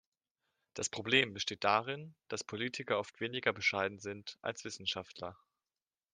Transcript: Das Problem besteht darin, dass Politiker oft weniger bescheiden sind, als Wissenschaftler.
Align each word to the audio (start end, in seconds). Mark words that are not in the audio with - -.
Das 0.73 0.89
Problem 0.89 1.31
besteht 1.31 1.63
darin, 1.63 2.15
dass 2.27 2.43
Politiker 2.43 2.97
oft 2.97 3.21
weniger 3.21 3.53
bescheiden 3.53 3.99
sind, 3.99 4.39
als 4.41 4.63
Wissenschaftler. 4.63 5.37